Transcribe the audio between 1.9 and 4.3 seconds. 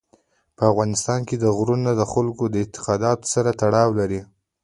د خلکو د اعتقاداتو سره تړاو لري.